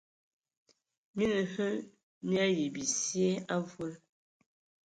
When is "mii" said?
2.27-2.41